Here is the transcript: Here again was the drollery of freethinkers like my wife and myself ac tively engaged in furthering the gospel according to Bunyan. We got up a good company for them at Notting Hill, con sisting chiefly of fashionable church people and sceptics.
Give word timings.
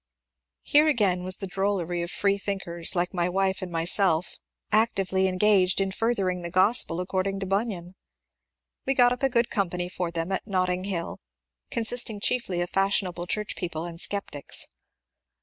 Here 0.63 0.87
again 0.87 1.23
was 1.23 1.37
the 1.37 1.45
drollery 1.45 2.01
of 2.01 2.09
freethinkers 2.09 2.95
like 2.95 3.13
my 3.13 3.29
wife 3.29 3.61
and 3.61 3.71
myself 3.71 4.37
ac 4.73 4.89
tively 4.95 5.27
engaged 5.29 5.79
in 5.79 5.91
furthering 5.91 6.41
the 6.41 6.49
gospel 6.49 6.99
according 6.99 7.39
to 7.41 7.45
Bunyan. 7.45 7.93
We 8.87 8.95
got 8.95 9.13
up 9.13 9.21
a 9.21 9.29
good 9.29 9.51
company 9.51 9.89
for 9.89 10.09
them 10.09 10.31
at 10.31 10.47
Notting 10.47 10.85
Hill, 10.85 11.19
con 11.69 11.83
sisting 11.83 12.19
chiefly 12.19 12.61
of 12.61 12.71
fashionable 12.71 13.27
church 13.27 13.55
people 13.55 13.85
and 13.85 14.01
sceptics. 14.01 14.65